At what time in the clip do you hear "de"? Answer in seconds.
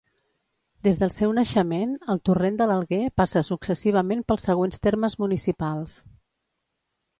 2.63-2.67